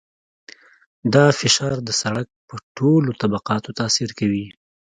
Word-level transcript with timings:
دا 1.13 1.25
فشار 1.39 1.75
د 1.87 1.89
سرک 2.01 2.27
په 2.47 2.55
ټولو 2.77 3.09
طبقاتو 3.21 3.69
تاثیر 3.79 4.09
کوي 4.19 4.45